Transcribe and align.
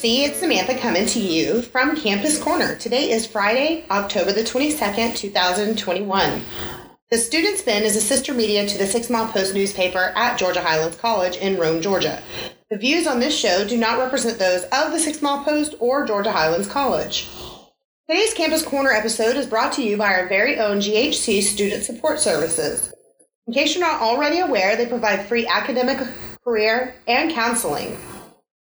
WGHC, 0.00 0.28
it's 0.28 0.38
Samantha 0.38 0.78
coming 0.78 1.04
to 1.04 1.20
you 1.20 1.60
from 1.60 1.94
Campus 1.94 2.42
Corner. 2.42 2.74
Today 2.74 3.10
is 3.10 3.26
Friday, 3.26 3.84
October 3.90 4.32
the 4.32 4.40
22nd, 4.40 5.14
2021. 5.14 6.42
The 7.10 7.18
Student 7.18 7.58
Spin 7.58 7.82
is 7.82 7.96
a 7.96 8.00
sister 8.00 8.32
media 8.32 8.66
to 8.66 8.78
the 8.78 8.86
Six 8.86 9.10
Mile 9.10 9.30
Post 9.30 9.52
newspaper 9.52 10.12
at 10.16 10.38
Georgia 10.38 10.62
Highlands 10.62 10.96
College 10.96 11.36
in 11.36 11.58
Rome, 11.58 11.82
Georgia. 11.82 12.22
The 12.70 12.78
views 12.78 13.06
on 13.06 13.20
this 13.20 13.38
show 13.38 13.68
do 13.68 13.76
not 13.76 13.98
represent 13.98 14.38
those 14.38 14.62
of 14.72 14.92
the 14.92 14.98
Six 14.98 15.20
Mile 15.20 15.44
Post 15.44 15.74
or 15.80 16.06
Georgia 16.06 16.32
Highlands 16.32 16.68
College. 16.68 17.28
Today's 18.08 18.32
Campus 18.32 18.62
Corner 18.62 18.92
episode 18.92 19.36
is 19.36 19.46
brought 19.46 19.74
to 19.74 19.82
you 19.82 19.98
by 19.98 20.14
our 20.14 20.28
very 20.28 20.58
own 20.58 20.78
GHC 20.78 21.42
Student 21.42 21.84
Support 21.84 22.20
Services. 22.20 22.90
In 23.46 23.52
case 23.52 23.74
you're 23.74 23.86
not 23.86 24.00
already 24.00 24.38
aware, 24.38 24.76
they 24.76 24.86
provide 24.86 25.26
free 25.26 25.46
academic, 25.46 25.98
career, 26.42 26.94
and 27.06 27.32
counseling. 27.32 27.98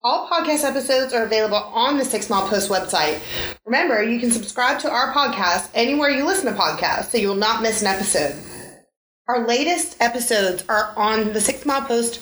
All 0.04 0.30
podcast 0.30 0.64
episodes 0.64 1.14
are 1.14 1.24
available 1.24 1.58
on 1.58 1.98
the 1.98 2.06
Six 2.06 2.30
Mile 2.30 2.48
Post 2.48 2.70
website. 2.70 3.20
Remember, 3.66 4.04
you 4.04 4.20
can 4.20 4.32
subscribe 4.32 4.80
to 4.80 4.92
our 4.92 5.14
podcast 5.14 5.70
anywhere 5.74 6.10
you 6.10 6.26
listen 6.26 6.46
to 6.46 6.60
podcasts 6.60 7.12
so 7.12 7.18
you 7.18 7.28
will 7.28 7.36
not 7.36 7.62
miss 7.62 7.82
an 7.82 7.88
episode. 7.88 8.36
Our 9.28 9.46
latest 9.48 9.98
episodes 10.00 10.64
are 10.70 10.94
on 10.96 11.34
the 11.34 11.42
Six 11.42 11.66
Mile 11.66 11.82
Post 11.82 12.22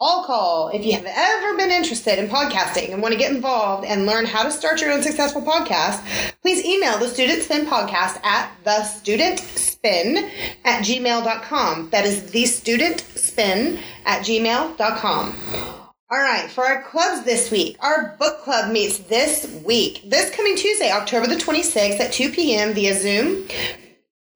all 0.00 0.24
call. 0.24 0.68
If 0.68 0.84
you 0.84 0.92
have 0.92 1.06
ever 1.06 1.56
been 1.56 1.70
interested 1.70 2.18
in 2.18 2.28
podcasting 2.28 2.92
and 2.92 3.00
want 3.00 3.12
to 3.12 3.18
get 3.18 3.32
involved 3.32 3.86
and 3.86 4.04
learn 4.04 4.26
how 4.26 4.42
to 4.42 4.50
start 4.50 4.80
your 4.80 4.92
own 4.92 5.02
successful 5.02 5.40
podcast, 5.40 6.02
please 6.42 6.64
email 6.64 6.98
the 6.98 7.08
Student 7.08 7.42
Spin 7.42 7.64
podcast 7.64 8.22
at 8.22 8.52
the 8.64 8.82
student 8.84 9.38
spin 9.38 10.30
at 10.64 10.82
gmail.com. 10.82 11.90
That 11.90 12.04
is 12.04 12.30
the 12.32 12.44
student 12.44 13.00
spin 13.00 13.78
at 14.04 14.20
gmail.com. 14.20 15.83
All 16.10 16.20
right, 16.20 16.50
for 16.50 16.66
our 16.66 16.82
clubs 16.82 17.24
this 17.24 17.50
week, 17.50 17.78
our 17.80 18.14
book 18.18 18.42
club 18.42 18.70
meets 18.70 18.98
this 18.98 19.50
week, 19.64 20.02
this 20.04 20.30
coming 20.36 20.54
Tuesday, 20.54 20.92
October 20.92 21.26
the 21.26 21.34
26th 21.34 21.98
at 21.98 22.12
2 22.12 22.30
p.m. 22.30 22.74
via 22.74 22.94
Zoom. 22.94 23.48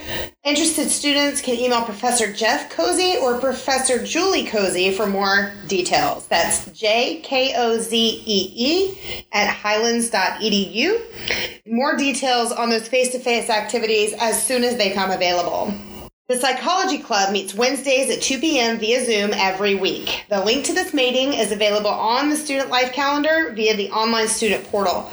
Interested 0.45 0.91
students 0.91 1.41
can 1.41 1.57
email 1.57 1.85
Professor 1.85 2.33
Jeff 2.33 2.71
Kozee 2.75 3.21
or 3.21 3.39
Professor 3.39 4.05
Julie 4.05 4.45
Kozee 4.47 4.95
for 4.95 5.07
more 5.07 5.53
details. 5.69 6.27
That's 6.27 6.71
J 6.73 7.21
K 7.23 7.55
O 7.57 7.79
Z 7.79 8.23
E 8.27 8.53
E 8.57 9.25
at 9.33 9.49
highlands.edu. 9.49 11.01
More 11.67 11.97
details 11.97 12.53
on 12.53 12.71
those 12.71 12.89
face 12.89 13.11
to 13.13 13.19
face 13.19 13.49
activities 13.49 14.15
as 14.21 14.45
soon 14.45 14.65
as 14.65 14.77
they 14.77 14.91
come 14.91 15.11
available. 15.11 15.73
The 16.31 16.37
Psychology 16.37 16.99
Club 16.99 17.33
meets 17.33 17.57
Wednesdays 17.57 18.09
at 18.09 18.23
2 18.23 18.39
p.m. 18.39 18.79
via 18.79 19.05
Zoom 19.05 19.33
every 19.35 19.75
week. 19.75 20.27
The 20.29 20.45
link 20.45 20.65
to 20.67 20.73
this 20.73 20.95
meeting 20.95 21.33
is 21.33 21.51
available 21.51 21.91
on 21.91 22.31
the 22.31 22.37
Student 22.37 22.71
Life 22.71 22.93
Calendar 22.93 23.53
via 23.57 23.77
the 23.77 23.91
online 23.91 24.29
student 24.29 24.63
portal. 24.67 25.11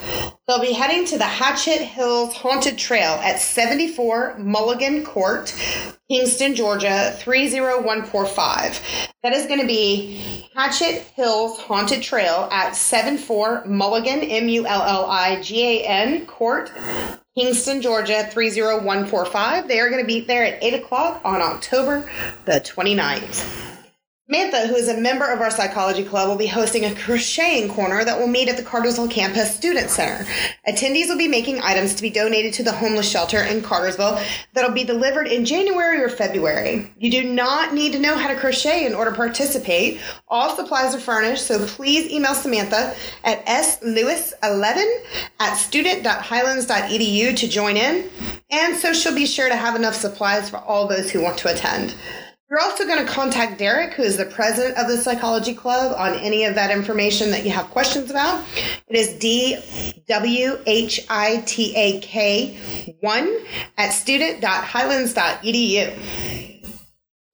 They'll 0.48 0.62
be 0.62 0.72
heading 0.72 1.04
to 1.08 1.18
the 1.18 1.26
Hatchet 1.26 1.82
Hills 1.82 2.34
Haunted 2.34 2.78
Trail 2.78 3.20
at 3.22 3.42
74 3.42 4.38
Mulligan 4.38 5.04
Court, 5.04 5.54
Kingston, 6.10 6.56
Georgia 6.56 7.14
30145. 7.20 8.82
That 9.24 9.34
is 9.34 9.46
going 9.48 9.60
to 9.60 9.68
be 9.68 10.48
Hatchet 10.56 11.02
Hills 11.02 11.60
Haunted 11.60 12.02
Trail 12.02 12.48
at 12.50 12.78
74 12.78 13.66
Mulligan, 13.66 14.22
M 14.22 14.48
U 14.48 14.66
L 14.66 14.84
L 14.84 15.06
I 15.08 15.42
G 15.42 15.82
A 15.82 15.86
N 15.86 16.26
Court, 16.26 16.72
Kingston, 17.38 17.82
Georgia 17.82 18.30
30145. 18.32 19.68
They 19.68 19.82
are 19.82 19.90
going 19.90 20.02
to 20.02 20.08
be 20.08 20.22
there 20.22 20.46
at 20.46 20.64
8 20.64 20.76
o'clock 20.76 21.20
on 21.26 21.42
October 21.42 22.10
the 22.46 22.62
29th. 22.62 23.67
Mantha, 24.32 24.68
who 24.68 24.76
is 24.76 24.90
a 24.90 25.00
member 25.00 25.26
of 25.26 25.40
our 25.40 25.50
psychology 25.50 26.04
club, 26.04 26.28
will 26.28 26.36
be 26.36 26.48
hosting 26.48 26.84
a 26.84 26.94
crocheting 26.96 27.70
corner 27.70 28.04
that 28.04 28.20
will 28.20 28.28
meet 28.28 28.50
at 28.50 28.58
the 28.58 28.64
Cartersville 28.64 29.08
Campus 29.08 29.56
Student 29.56 29.90
Center. 29.90 30.30
Attendees 30.68 31.08
will 31.08 31.18
be 31.18 31.30
making 31.30 31.62
items 31.62 31.96
to 31.96 32.02
be 32.02 32.10
donated 32.10 32.54
to 32.56 32.64
the 32.64 32.74
homeless 32.74 33.10
shelter 33.10 33.42
in 33.42 33.62
Cartersville 33.62 34.20
that'll 34.54 34.74
be 34.74 34.84
delivered 34.84 35.28
in 35.28 35.46
January 35.46 36.04
or 36.04 36.10
February. 36.10 36.94
You 37.00 37.10
do 37.10 37.24
not 37.24 37.74
need 37.74 37.94
to 37.94 38.00
know 38.00 38.18
how 38.18 38.28
to 38.28 38.38
crochet 38.38 38.86
in 38.86 38.94
order 38.94 39.12
to 39.12 39.16
participate. 39.16 40.02
All 40.28 40.54
supplies 40.58 40.94
are 40.94 41.00
furnished, 41.00 41.48
so 41.48 41.66
please 41.66 42.12
email 42.12 42.34
Samantha 42.34 42.96
at 43.24 43.46
slewis11 43.46 44.98
at 45.40 45.56
student.highlands.edu 45.56 47.38
to 47.38 47.48
join 47.48 47.78
in. 47.78 48.10
And 48.50 48.76
so 48.76 48.92
she'll 48.92 49.16
be 49.16 49.26
sure 49.26 49.48
to 49.48 49.56
have 49.56 49.78
enough 49.78 49.96
supplies 49.96 50.50
for 50.50 50.58
all 50.58 50.86
those 50.86 51.12
who 51.12 51.22
want 51.22 51.38
to 51.40 51.54
attend. 51.54 51.96
You're 52.50 52.62
also 52.62 52.86
going 52.86 53.06
to 53.06 53.12
contact 53.12 53.58
Derek, 53.58 53.96
who 53.96 54.04
is 54.04 54.16
the 54.16 54.24
president 54.24 54.78
of 54.78 54.88
the 54.88 54.96
Psychology 54.96 55.54
Club, 55.54 55.94
on 55.98 56.14
any 56.14 56.46
of 56.46 56.56
that 56.56 56.72
information 56.72 57.32
that 57.32 57.44
you 57.44 57.52
have 57.52 57.70
questions 57.72 58.10
about. 58.10 58.42
It 58.88 58.96
is 58.96 59.20
D 59.20 59.58
W 60.08 60.58
H 60.66 61.06
I 61.10 61.44
T 61.46 61.76
A 61.76 62.00
K 62.00 62.96
1 63.02 63.38
at 63.78 63.90
student.highlands.edu. 63.90 66.37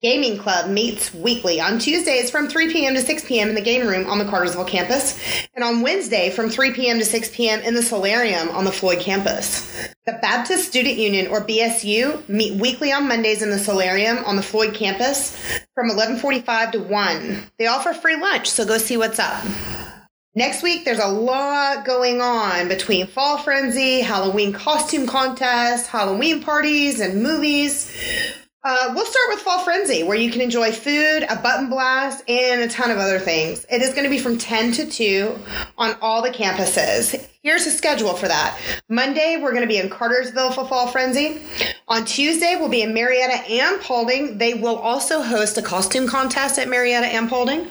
Gaming 0.04 0.36
Club 0.36 0.68
meets 0.68 1.14
weekly 1.14 1.62
on 1.62 1.78
Tuesdays 1.78 2.30
from 2.30 2.46
3 2.46 2.70
p.m. 2.70 2.92
to 2.92 3.00
6 3.00 3.24
p.m. 3.24 3.48
in 3.48 3.54
the 3.54 3.62
game 3.62 3.86
room 3.86 4.06
on 4.06 4.18
the 4.18 4.26
Cartersville 4.26 4.66
campus, 4.66 5.18
and 5.54 5.64
on 5.64 5.80
Wednesday 5.80 6.28
from 6.28 6.50
3 6.50 6.72
p.m. 6.72 6.98
to 6.98 7.06
6 7.06 7.30
p.m. 7.34 7.60
in 7.60 7.72
the 7.72 7.80
solarium 7.80 8.50
on 8.50 8.66
the 8.66 8.70
Floyd 8.70 9.00
campus. 9.00 9.88
The 10.04 10.18
Baptist 10.20 10.68
Student 10.68 10.98
Union, 10.98 11.28
or 11.28 11.40
BSU, 11.40 12.28
meet 12.28 12.60
weekly 12.60 12.92
on 12.92 13.08
Mondays 13.08 13.40
in 13.40 13.48
the 13.48 13.58
solarium 13.58 14.18
on 14.26 14.36
the 14.36 14.42
Floyd 14.42 14.74
campus 14.74 15.34
from 15.74 15.88
11:45 15.88 16.72
to 16.72 16.80
1. 16.80 17.50
They 17.58 17.66
offer 17.66 17.94
free 17.94 18.16
lunch, 18.16 18.50
so 18.50 18.66
go 18.66 18.76
see 18.76 18.98
what's 18.98 19.18
up. 19.18 19.42
Next 20.36 20.64
week, 20.64 20.84
there's 20.84 20.98
a 20.98 21.06
lot 21.06 21.84
going 21.84 22.20
on 22.20 22.66
between 22.66 23.06
Fall 23.06 23.38
Frenzy, 23.38 24.00
Halloween 24.00 24.52
costume 24.52 25.06
contest, 25.06 25.86
Halloween 25.86 26.42
parties, 26.42 26.98
and 26.98 27.22
movies. 27.22 27.88
Uh, 28.66 28.92
we'll 28.94 29.04
start 29.04 29.26
with 29.28 29.40
Fall 29.40 29.58
Frenzy, 29.58 30.02
where 30.04 30.16
you 30.16 30.30
can 30.30 30.40
enjoy 30.40 30.72
food, 30.72 31.26
a 31.28 31.36
button 31.36 31.68
blast, 31.68 32.24
and 32.30 32.62
a 32.62 32.68
ton 32.68 32.90
of 32.90 32.96
other 32.96 33.18
things. 33.18 33.66
It 33.70 33.82
is 33.82 33.90
going 33.90 34.04
to 34.04 34.10
be 34.10 34.18
from 34.18 34.38
10 34.38 34.72
to 34.72 34.86
2 34.86 35.38
on 35.76 35.94
all 36.00 36.22
the 36.22 36.30
campuses. 36.30 37.28
Here's 37.42 37.66
the 37.66 37.70
schedule 37.70 38.14
for 38.14 38.26
that. 38.26 38.58
Monday, 38.88 39.38
we're 39.38 39.50
going 39.50 39.64
to 39.64 39.68
be 39.68 39.76
in 39.76 39.90
Cartersville 39.90 40.52
for 40.52 40.66
Fall 40.66 40.86
Frenzy. 40.86 41.42
On 41.88 42.06
Tuesday, 42.06 42.56
we'll 42.58 42.70
be 42.70 42.80
in 42.80 42.94
Marietta 42.94 43.46
and 43.50 43.82
Paulding. 43.82 44.38
They 44.38 44.54
will 44.54 44.76
also 44.76 45.20
host 45.20 45.58
a 45.58 45.62
costume 45.62 46.08
contest 46.08 46.58
at 46.58 46.66
Marietta 46.66 47.08
and 47.08 47.28
Paulding. 47.28 47.70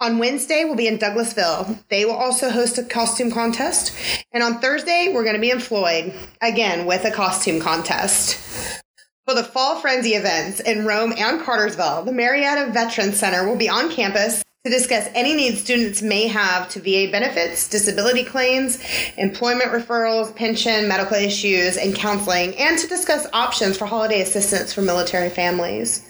On 0.00 0.18
Wednesday, 0.18 0.64
we'll 0.64 0.74
be 0.74 0.88
in 0.88 0.98
Douglasville. 0.98 1.86
They 1.88 2.04
will 2.04 2.16
also 2.16 2.50
host 2.50 2.78
a 2.78 2.82
costume 2.82 3.30
contest. 3.30 3.96
And 4.32 4.42
on 4.42 4.58
Thursday, 4.58 5.12
we're 5.14 5.22
going 5.22 5.36
to 5.36 5.40
be 5.40 5.52
in 5.52 5.60
Floyd, 5.60 6.12
again 6.40 6.84
with 6.84 7.04
a 7.04 7.12
costume 7.12 7.60
contest. 7.60 8.82
For 9.26 9.34
the 9.34 9.42
Fall 9.42 9.80
Frenzy 9.80 10.10
events 10.10 10.60
in 10.60 10.86
Rome 10.86 11.12
and 11.18 11.40
Cartersville, 11.40 12.04
the 12.04 12.12
Marietta 12.12 12.70
Veterans 12.70 13.18
Center 13.18 13.44
will 13.44 13.56
be 13.56 13.68
on 13.68 13.90
campus 13.90 14.44
to 14.64 14.70
discuss 14.70 15.08
any 15.16 15.34
needs 15.34 15.60
students 15.60 16.00
may 16.00 16.28
have 16.28 16.68
to 16.68 16.78
VA 16.78 17.10
benefits, 17.10 17.68
disability 17.68 18.22
claims, 18.22 18.78
employment 19.16 19.72
referrals, 19.72 20.32
pension, 20.36 20.86
medical 20.86 21.16
issues, 21.16 21.76
and 21.76 21.92
counseling, 21.92 22.56
and 22.56 22.78
to 22.78 22.86
discuss 22.86 23.26
options 23.32 23.76
for 23.76 23.86
holiday 23.86 24.20
assistance 24.20 24.72
for 24.72 24.82
military 24.82 25.28
families. 25.28 26.05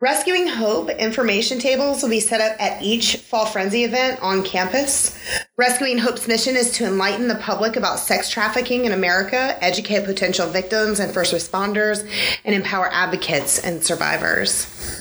Rescuing 0.00 0.46
Hope 0.46 0.90
information 0.90 1.58
tables 1.58 2.04
will 2.04 2.08
be 2.08 2.20
set 2.20 2.40
up 2.40 2.56
at 2.62 2.80
each 2.80 3.16
Fall 3.16 3.46
Frenzy 3.46 3.82
event 3.82 4.20
on 4.22 4.44
campus. 4.44 5.18
Rescuing 5.56 5.98
Hope's 5.98 6.28
mission 6.28 6.54
is 6.54 6.70
to 6.70 6.86
enlighten 6.86 7.26
the 7.26 7.34
public 7.34 7.74
about 7.74 7.98
sex 7.98 8.30
trafficking 8.30 8.84
in 8.84 8.92
America, 8.92 9.58
educate 9.60 10.04
potential 10.04 10.46
victims 10.46 11.00
and 11.00 11.12
first 11.12 11.34
responders, 11.34 12.08
and 12.44 12.54
empower 12.54 12.88
advocates 12.92 13.58
and 13.58 13.84
survivors. 13.84 14.97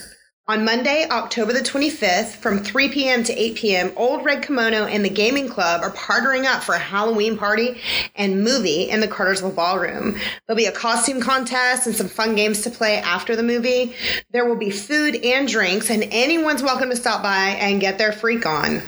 On 0.49 0.63
Monday, 0.63 1.05
October 1.11 1.51
the 1.51 1.59
25th, 1.59 2.37
from 2.37 2.59
3 2.59 2.87
p.m. 2.87 3.21
to 3.25 3.33
8 3.33 3.55
p.m., 3.55 3.91
Old 3.97 4.23
Red 4.23 4.43
Kimono 4.43 4.85
and 4.85 5.03
the 5.03 5.09
Gaming 5.09 5.49
Club 5.49 5.81
are 5.81 5.91
partnering 5.91 6.45
up 6.45 6.63
for 6.63 6.73
a 6.73 6.79
Halloween 6.79 7.37
party 7.37 7.81
and 8.15 8.45
movie 8.45 8.83
in 8.83 9.01
the 9.01 9.09
Cartersville 9.09 9.51
Ballroom. 9.51 10.17
There'll 10.45 10.55
be 10.55 10.63
a 10.63 10.71
costume 10.71 11.19
contest 11.19 11.85
and 11.85 11.93
some 11.93 12.07
fun 12.07 12.35
games 12.35 12.61
to 12.61 12.69
play 12.69 12.95
after 12.99 13.35
the 13.35 13.43
movie. 13.43 13.93
There 14.31 14.45
will 14.45 14.55
be 14.55 14.69
food 14.69 15.17
and 15.17 15.49
drinks, 15.49 15.89
and 15.89 16.07
anyone's 16.11 16.63
welcome 16.63 16.91
to 16.91 16.95
stop 16.95 17.21
by 17.21 17.57
and 17.59 17.81
get 17.81 17.97
their 17.97 18.13
freak 18.13 18.45
on. 18.45 18.81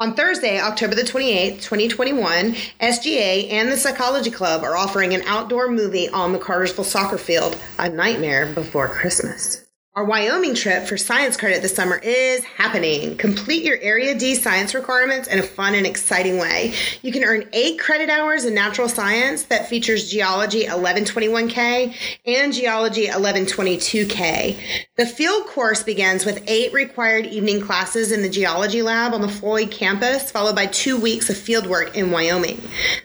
On 0.00 0.12
Thursday, 0.12 0.60
October 0.60 0.94
the 0.94 1.00
28th, 1.00 1.62
2021, 1.62 2.52
SGA 2.82 3.50
and 3.52 3.72
the 3.72 3.76
Psychology 3.78 4.30
Club 4.30 4.62
are 4.64 4.76
offering 4.76 5.14
an 5.14 5.22
outdoor 5.22 5.70
movie 5.70 6.10
on 6.10 6.34
the 6.34 6.38
Cartersville 6.38 6.84
soccer 6.84 7.16
field, 7.16 7.56
A 7.78 7.88
Nightmare 7.88 8.52
Before 8.52 8.86
Christmas. 8.86 9.64
Our 9.98 10.04
Wyoming 10.04 10.54
trip 10.54 10.86
for 10.86 10.96
science 10.96 11.36
credit 11.36 11.60
this 11.60 11.74
summer 11.74 11.96
is 11.96 12.44
happening. 12.44 13.16
Complete 13.16 13.64
your 13.64 13.78
Area 13.78 14.16
D 14.16 14.36
science 14.36 14.72
requirements 14.72 15.26
in 15.26 15.40
a 15.40 15.42
fun 15.42 15.74
and 15.74 15.84
exciting 15.84 16.38
way. 16.38 16.72
You 17.02 17.10
can 17.10 17.24
earn 17.24 17.48
eight 17.52 17.80
credit 17.80 18.08
hours 18.08 18.44
in 18.44 18.54
natural 18.54 18.88
science 18.88 19.42
that 19.46 19.68
features 19.68 20.08
Geology 20.08 20.66
1121K 20.66 21.96
and 22.26 22.52
Geology 22.52 23.08
1122K. 23.08 24.86
The 24.98 25.06
field 25.06 25.46
course 25.46 25.84
begins 25.84 26.26
with 26.26 26.42
eight 26.48 26.72
required 26.72 27.24
evening 27.26 27.60
classes 27.60 28.10
in 28.10 28.22
the 28.22 28.28
Geology 28.28 28.82
lab 28.82 29.14
on 29.14 29.20
the 29.20 29.28
Floyd 29.28 29.70
campus, 29.70 30.28
followed 30.28 30.56
by 30.56 30.66
two 30.66 30.98
weeks 30.98 31.30
of 31.30 31.36
fieldwork 31.36 31.94
in 31.94 32.10
Wyoming. 32.10 32.60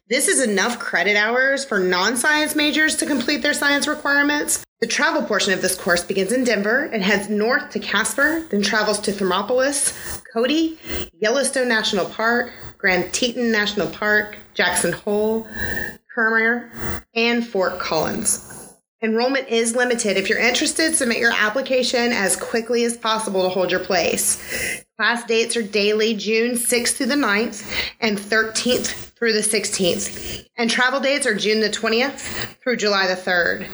This 0.09 0.27
is 0.27 0.41
enough 0.41 0.79
credit 0.79 1.15
hours 1.15 1.63
for 1.63 1.77
non 1.77 2.17
science 2.17 2.55
majors 2.55 2.95
to 2.95 3.05
complete 3.05 3.43
their 3.43 3.53
science 3.53 3.87
requirements. 3.87 4.65
The 4.81 4.87
travel 4.87 5.21
portion 5.21 5.53
of 5.53 5.61
this 5.61 5.75
course 5.75 6.03
begins 6.03 6.31
in 6.31 6.43
Denver 6.43 6.85
and 6.85 7.03
heads 7.03 7.29
north 7.29 7.69
to 7.73 7.79
Casper, 7.79 8.43
then 8.49 8.63
travels 8.63 8.97
to 9.01 9.11
Thermopolis, 9.11 10.19
Cody, 10.33 10.79
Yellowstone 11.19 11.69
National 11.69 12.05
Park, 12.05 12.51
Grand 12.79 13.13
Teton 13.13 13.51
National 13.51 13.87
Park, 13.87 14.35
Jackson 14.55 14.93
Hole, 14.93 15.45
Kemmerer, 16.17 16.71
and 17.13 17.47
Fort 17.47 17.77
Collins. 17.77 18.52
Enrollment 19.03 19.49
is 19.49 19.75
limited. 19.75 20.15
If 20.15 20.29
you're 20.29 20.39
interested, 20.39 20.95
submit 20.95 21.17
your 21.17 21.33
application 21.33 22.13
as 22.13 22.37
quickly 22.37 22.85
as 22.85 22.95
possible 22.95 23.43
to 23.43 23.49
hold 23.49 23.69
your 23.69 23.81
place. 23.81 24.81
Class 24.97 25.25
dates 25.25 25.57
are 25.57 25.61
daily 25.61 26.13
June 26.13 26.51
6th 26.51 26.93
through 26.93 27.07
the 27.07 27.15
9th 27.15 27.69
and 27.99 28.17
13th 28.17 29.12
through 29.23 29.31
the 29.31 29.39
16th. 29.39 30.45
And 30.57 30.69
travel 30.69 30.99
dates 30.99 31.25
are 31.25 31.33
June 31.33 31.61
the 31.61 31.69
20th 31.69 32.57
through 32.61 32.75
July 32.75 33.07
the 33.07 33.15
3rd. 33.15 33.69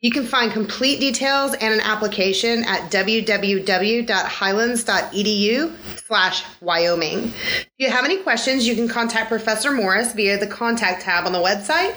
You 0.00 0.10
can 0.10 0.24
find 0.24 0.50
complete 0.50 0.98
details 0.98 1.52
and 1.52 1.74
an 1.74 1.80
application 1.80 2.64
at 2.64 2.90
www.highlands.edu 2.90 5.72
slash 6.06 6.42
Wyoming. 6.62 7.24
If 7.24 7.68
you 7.76 7.90
have 7.90 8.06
any 8.06 8.22
questions, 8.22 8.66
you 8.66 8.74
can 8.74 8.88
contact 8.88 9.28
Professor 9.28 9.72
Morris 9.72 10.14
via 10.14 10.38
the 10.38 10.46
contact 10.46 11.02
tab 11.02 11.26
on 11.26 11.32
the 11.32 11.38
website 11.38 11.94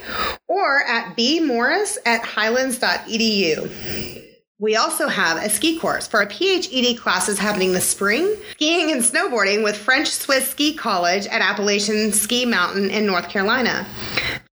or 0.49 0.83
at 0.83 1.15
bmorris 1.15 1.97
at 2.05 2.25
highlands.edu. 2.25 4.26
We 4.59 4.75
also 4.75 5.07
have 5.07 5.37
a 5.37 5.49
ski 5.49 5.77
course 5.77 6.07
for 6.07 6.19
our 6.19 6.25
PHED 6.25 6.97
classes 6.97 7.37
happening 7.37 7.73
this 7.73 7.87
spring, 7.87 8.35
skiing 8.53 8.91
and 8.91 9.03
snowboarding 9.03 9.63
with 9.63 9.77
French 9.77 10.07
Swiss 10.07 10.49
Ski 10.49 10.73
College 10.73 11.27
at 11.27 11.41
Appalachian 11.41 12.11
Ski 12.11 12.43
Mountain 12.43 12.89
in 12.89 13.05
North 13.05 13.29
Carolina. 13.29 13.85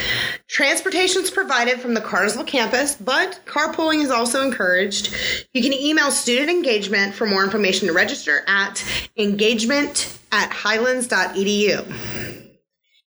Transportation 0.47 1.23
is 1.23 1.31
provided 1.31 1.79
from 1.79 1.95
the 1.95 2.01
Cartersville 2.01 2.43
campus, 2.43 2.97
but 2.97 3.39
carpooling 3.47 4.03
is 4.03 4.11
also 4.11 4.43
encouraged. 4.43 5.11
You 5.53 5.63
can 5.63 5.73
email 5.73 6.11
student 6.11 6.51
engagement 6.51 7.15
for 7.15 7.25
more 7.25 7.43
information 7.43 7.87
to 7.87 7.93
register 7.93 8.43
at 8.45 8.85
engagement 9.17 10.19
at 10.31 10.51
highlands.edu. 10.51 12.30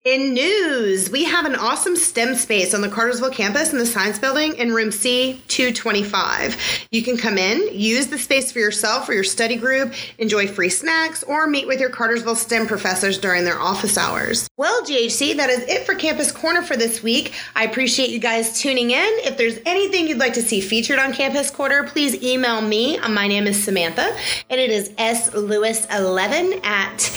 In 0.07 0.35
news, 0.35 1.11
we 1.11 1.25
have 1.25 1.47
an 1.47 1.57
awesome 1.57 1.97
STEM 1.97 2.37
space 2.37 2.75
on 2.75 2.81
the 2.81 2.89
Cartersville 2.89 3.33
campus 3.33 3.73
in 3.73 3.79
the 3.79 3.85
Science 3.85 4.21
Building 4.21 4.55
in 4.55 4.73
room 4.73 4.91
C225. 4.91 6.87
You 6.93 7.03
can 7.03 7.17
come 7.17 7.37
in, 7.37 7.77
use 7.77 8.07
the 8.07 8.17
space 8.17 8.53
for 8.53 8.61
yourself 8.61 9.09
or 9.09 9.15
your 9.15 9.25
study 9.25 9.57
group, 9.57 9.95
enjoy 10.19 10.47
free 10.47 10.69
snacks, 10.69 11.25
or 11.25 11.49
meet 11.49 11.67
with 11.67 11.81
your 11.81 11.91
Cartersville 11.91 12.37
STEM 12.37 12.69
professors 12.69 13.19
during 13.19 13.43
their 13.43 13.59
office 13.59 13.99
hours. 13.99 14.47
Well, 14.57 14.81
GHC, 14.85 15.39
that 15.39 15.51
is 15.51 15.65
it 15.69 15.85
for 15.85 15.97
Campus 15.97 16.31
Corner 16.31 16.63
for 16.63 16.77
this 16.77 17.03
week. 17.03 17.35
I 17.57 17.65
appreciate 17.65 18.11
you 18.11 18.21
guys 18.21 18.61
tuning 18.61 18.93
in. 18.93 19.13
If 19.25 19.37
there's 19.37 19.59
anything 19.67 20.07
you'd 20.07 20.19
like 20.19 20.35
to 20.35 20.43
see 20.43 20.61
featured 20.61 21.01
on 21.01 21.15
Campus 21.15 21.51
Corner, 21.51 21.83
please 21.83 22.23
email 22.23 22.61
me. 22.61 22.97
My 23.01 23.27
name 23.27 23.49
is 23.49 23.61
Samantha, 23.61 24.17
and 24.51 24.61
it 24.61 24.71
is 24.71 24.91
slewis11 24.91 26.65
at 26.65 27.11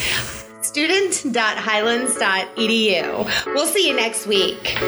student.highlands.edu. 0.70 3.46
We'll 3.46 3.66
see 3.66 3.88
you 3.88 3.96
next 3.96 4.28
week. 4.28 4.78